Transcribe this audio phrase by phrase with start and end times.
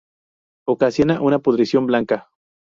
[0.67, 2.31] Ocasiona una pudrición blanca.